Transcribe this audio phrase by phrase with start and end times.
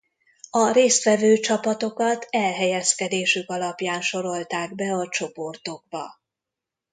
[0.49, 6.19] A részt vevő csapatokat elhelyezkedésük alapján sorolták be a csoportokba.